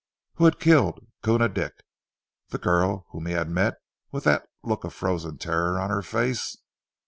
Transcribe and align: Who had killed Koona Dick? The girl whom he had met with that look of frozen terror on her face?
Who 0.37 0.45
had 0.45 0.59
killed 0.59 1.05
Koona 1.21 1.47
Dick? 1.47 1.73
The 2.49 2.57
girl 2.57 3.05
whom 3.11 3.27
he 3.27 3.33
had 3.33 3.51
met 3.51 3.75
with 4.11 4.23
that 4.23 4.47
look 4.63 4.83
of 4.83 4.95
frozen 4.95 5.37
terror 5.37 5.79
on 5.79 5.91
her 5.91 6.01
face? 6.01 6.57